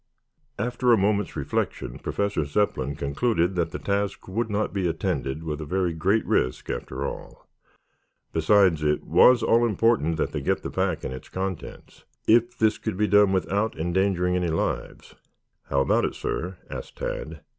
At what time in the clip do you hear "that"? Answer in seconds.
3.53-3.69, 10.17-10.31